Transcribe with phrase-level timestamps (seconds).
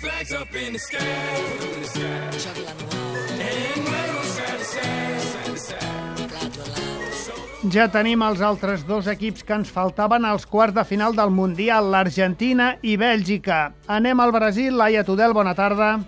[0.00, 0.98] flags up in the sky,
[1.60, 2.04] in the sky.
[3.40, 5.86] And wave 'em side to side, side to side.
[7.72, 11.90] Ja tenim els altres dos equips que ens faltaven als quarts de final del Mundial,
[11.90, 13.72] l'Argentina i Bèlgica.
[13.88, 14.76] Anem al Brasil.
[14.76, 16.00] Laia Tudel, bona tarda.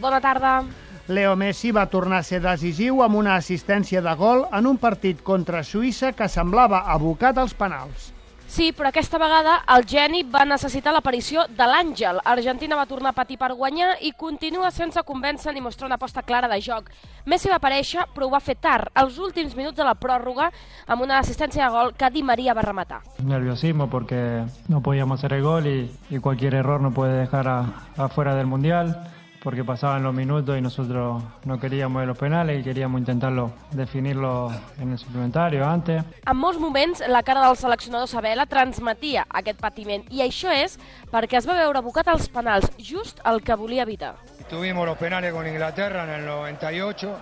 [0.00, 0.64] Bona tarda.
[1.06, 5.22] Leo Messi va tornar a ser decisiu amb una assistència de gol en un partit
[5.22, 8.15] contra Suïssa que semblava abocat als penals.
[8.48, 12.20] Sí, però aquesta vegada el geni va necessitar l'aparició de l'Àngel.
[12.24, 16.22] Argentina va tornar a patir per guanyar i continua sense convèncer ni mostrar una aposta
[16.22, 16.88] clara de joc.
[17.26, 20.48] Messi va aparèixer, però ho va fer tard, als últims minuts de la pròrroga,
[20.86, 23.02] amb una assistència de gol que Di Maria va rematar.
[23.18, 27.64] Nerviosismo porque no podíamos hacer el gol y, y cualquier error nos puede dejar a-
[27.96, 32.64] afuera del Mundial porque pasaban los minutos y nosotros no queríamos de los penales y
[32.64, 36.02] queríamos intentarlo definirlo en el suplementario antes.
[36.26, 40.78] En molts moments, la cara del seleccionador Sabela transmetia aquest patiment, i això és
[41.12, 44.14] perquè es va veure abocat als penals, just el que volia evitar.
[44.48, 47.16] Tuvimos los penales con Inglaterra en el 98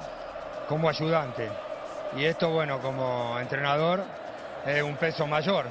[0.69, 1.49] como ayudante.
[2.17, 4.05] Y esto, bueno, como entrenador
[4.67, 5.67] es un peso mayor.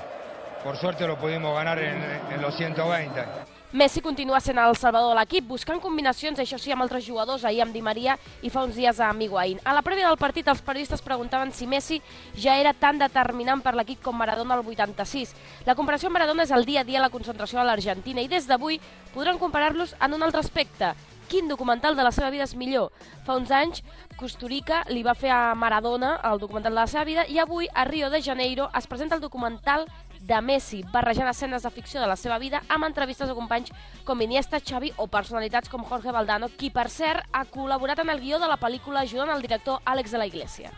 [0.63, 2.02] Por suerte lo pudimos ganar en,
[2.33, 3.53] en los 120.
[3.73, 7.63] Messi continua sent el salvador de l'equip, buscant combinacions, això sí, amb altres jugadors, ahir
[7.63, 9.57] amb Di Maria i fa uns dies amb Higuaín.
[9.66, 11.97] A la prèvia del partit, els periodistes preguntaven si Messi
[12.38, 15.33] ja era tan determinant per l'equip com Maradona al 86.
[15.66, 18.29] La comparació amb Maradona és el dia a dia a la concentració de l'Argentina i
[18.29, 18.77] des d'avui
[19.16, 20.94] podran comparar-los en un altre aspecte.
[21.25, 22.91] Quin documental de la seva vida és millor?
[23.25, 23.81] Fa uns anys,
[24.19, 27.89] Costurica li va fer a Maradona el documental de la seva vida i avui, a
[27.89, 29.88] Rio de Janeiro, es presenta el documental
[30.23, 33.73] de Messi, barrejant escenes de ficció de la seva vida amb entrevistes de companys
[34.07, 38.23] com Iniesta, Xavi o personalitats com Jorge Valdano, qui, per cert, ha col·laborat en el
[38.23, 40.71] guió de la pel·lícula ajudant el director Àlex de la Iglesia.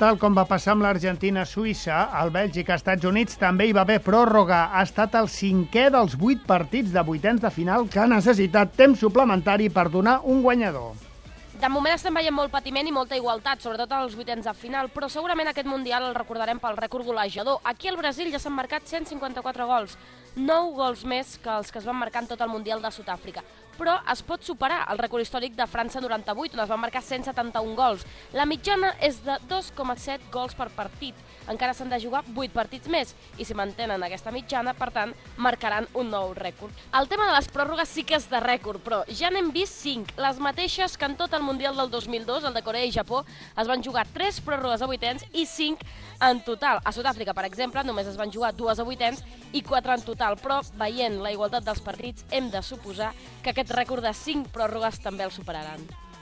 [0.00, 4.62] Tal com va passar amb l'Argentina-Suïssa, el Bèlgica-Estats Units també hi va haver pròrroga.
[4.72, 9.04] Ha estat el cinquè dels vuit partits de vuitens de final que ha necessitat temps
[9.04, 11.09] suplementari per donar un guanyador.
[11.60, 15.10] De moment estem veient molt patiment i molta igualtat, sobretot als vuitens de final, però
[15.12, 17.58] segurament aquest Mundial el recordarem pel rècord golejador.
[17.68, 19.98] Aquí al Brasil ja s'han marcat 154 gols,
[20.36, 23.42] 9 gols més que els que es van marcar en tot el Mundial de Sud-àfrica.
[23.80, 27.74] Però es pot superar el rècord històric de França 98, on es van marcar 171
[27.78, 28.04] gols.
[28.36, 31.16] La mitjana és de 2,7 gols per partit.
[31.48, 35.88] Encara s'han de jugar 8 partits més, i si mantenen aquesta mitjana, per tant, marcaran
[35.96, 36.76] un nou rècord.
[36.92, 40.18] El tema de les pròrrogues sí que és de rècord, però ja n'hem vist 5,
[40.20, 43.24] les mateixes que en tot el Mundial del 2002, el de Corea i Japó,
[43.56, 45.88] es van jugar 3 pròrrogues a vuitens i 5
[46.28, 46.84] en total.
[46.84, 49.24] A Sud-àfrica, per exemple, només es van jugar 2 a vuitens
[49.56, 53.72] i 4 en total, però veient la igualtat dels partits hem de suposar que aquest
[53.72, 55.80] rècord de 5 pròrrogues també el superaran.